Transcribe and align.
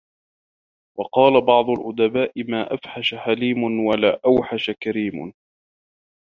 وَقَالَ 0.97 1.41
بَعْضُ 1.41 1.69
الْأُدَبَاءِ 1.69 2.31
مَا 2.51 2.73
أَفْحَشَ 2.73 3.15
حَلِيمٌ 3.15 3.79
وَلَا 3.79 4.19
أَوْحَشَ 4.25 4.71
كَرِيمٌ 4.71 5.33